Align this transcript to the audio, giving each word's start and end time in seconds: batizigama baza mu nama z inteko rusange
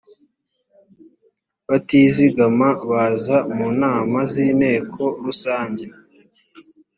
batizigama 1.69 2.69
baza 2.89 3.37
mu 3.55 3.67
nama 3.81 4.17
z 4.31 4.33
inteko 4.47 5.03
rusange 5.25 5.85